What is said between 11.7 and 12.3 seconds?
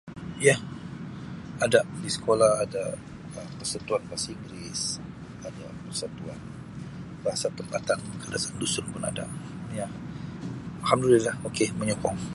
menyokong.